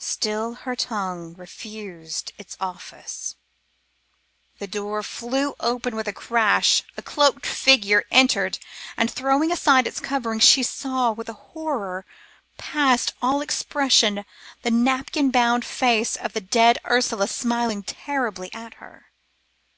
[0.00, 3.34] Still her tongue refused its office.
[4.58, 8.58] The door flew open with a crash, a cloaked figure entered
[8.96, 12.06] and, throwing aside its coverings, she saw with a horror
[12.56, 14.24] past all expression
[14.62, 19.10] the napkin bound face of the dead Ursula smiling terribly at her.